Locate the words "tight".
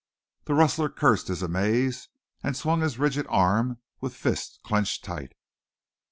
5.03-5.33